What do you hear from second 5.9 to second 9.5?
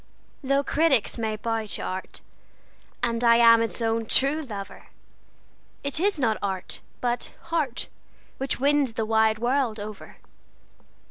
is not art, but heart, which wins the wide